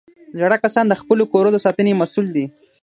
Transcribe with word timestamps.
زاړه 0.39 0.57
کسان 0.63 0.85
د 0.89 0.93
خپلو 1.01 1.23
کورو 1.31 1.49
د 1.53 1.57
ساتنې 1.65 1.93
مسؤل 2.01 2.27
دي 2.35 2.45